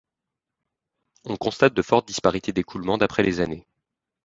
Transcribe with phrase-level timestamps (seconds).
[1.25, 3.67] On constate de fortes disparités d'écoulement d'après les années.